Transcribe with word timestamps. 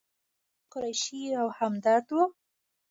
وزیری، 0.03 0.69
قریشي 0.71 1.23
او 1.41 1.47
همدرد 1.59 2.07
و. 2.15 2.17